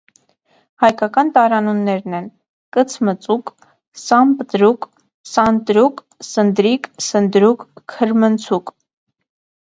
Հայկական 0.83 1.27
տարանուններն 1.33 2.13
են՝ 2.19 2.29
կցմծուկ, 2.77 3.51
սամնտրուկ, 4.03 4.87
սանտրուկ, 5.33 6.01
սնդրիկ, 6.29 6.89
սնդրուկ, 7.09 7.67
քրմնցուկ։ 7.95 8.73